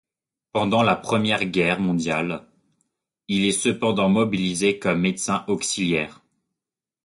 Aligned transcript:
Pendant 0.51 0.81
la 0.81 0.95
Première 0.95 1.45
Guerre 1.45 1.79
mondiale, 1.79 2.47
il 3.27 3.45
est 3.45 3.51
cependant 3.51 4.09
mobilisé 4.09 4.79
comme 4.79 5.01
médecin 5.01 5.45
auxiliaire. 5.47 6.23